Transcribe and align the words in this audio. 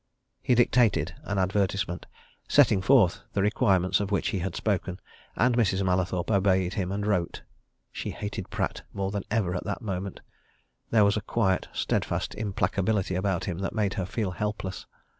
He 0.41 0.55
dictated 0.55 1.13
an 1.25 1.37
advertisement, 1.37 2.07
setting 2.47 2.81
forth 2.81 3.21
the 3.33 3.43
requirements 3.43 3.99
of 3.99 4.09
which 4.09 4.29
he 4.29 4.39
had 4.39 4.55
spoken, 4.55 4.99
and 5.35 5.55
Mrs. 5.55 5.85
Mallathorpe 5.85 6.31
obeyed 6.31 6.73
him 6.73 6.91
and 6.91 7.05
wrote. 7.05 7.43
She 7.91 8.09
hated 8.09 8.49
Pratt 8.49 8.81
more 8.93 9.11
than 9.11 9.25
ever 9.29 9.53
at 9.53 9.63
that 9.65 9.83
moment 9.83 10.21
there 10.89 11.05
was 11.05 11.17
a 11.17 11.21
quiet, 11.21 11.67
steadfast 11.71 12.33
implacability 12.35 13.13
about 13.15 13.45
him 13.45 13.59
that 13.59 13.75
made 13.75 13.93
her 13.93 14.07
feel 14.07 14.31
helpless. 14.31 14.87